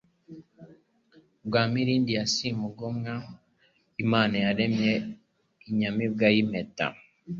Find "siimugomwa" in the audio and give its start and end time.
2.33-3.13